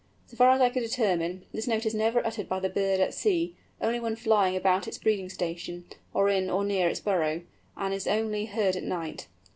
So 0.25 0.35
far 0.35 0.49
as 0.49 0.59
I 0.61 0.71
could 0.71 0.79
determine, 0.81 1.43
this 1.53 1.67
note 1.67 1.85
is 1.85 1.93
never 1.93 2.25
uttered 2.25 2.49
by 2.49 2.59
the 2.59 2.69
bird 2.69 2.99
at 2.99 3.13
sea, 3.13 3.55
only 3.79 3.99
when 3.99 4.15
flying 4.15 4.55
about 4.55 4.87
its 4.87 4.97
breeding 4.97 5.29
station, 5.29 5.85
or 6.11 6.27
in 6.27 6.49
or 6.49 6.63
near 6.65 6.89
its 6.89 6.99
burrow, 7.01 7.43
and 7.77 7.93
is 7.93 8.07
only 8.07 8.45
heard 8.45 8.75
at 8.75 8.81
night. 8.83 9.27